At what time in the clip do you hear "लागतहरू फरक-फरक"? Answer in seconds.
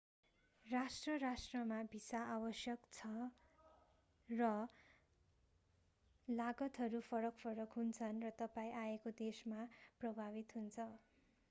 6.27-7.77